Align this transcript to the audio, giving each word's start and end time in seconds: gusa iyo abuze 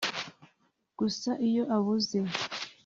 gusa 0.99 1.29
iyo 1.47 1.63
abuze 1.75 2.19